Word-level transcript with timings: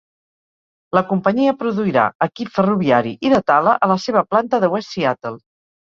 La 0.97 1.03
companyia 1.11 1.53
produirà 1.59 2.07
equip 2.29 2.51
ferroviari 2.57 3.15
i 3.29 3.35
de 3.37 3.45
tala 3.53 3.79
a 3.89 3.95
la 3.97 4.03
seva 4.09 4.29
planta 4.33 4.65
de 4.67 4.77
West 4.77 4.95
Seattle. 4.99 5.41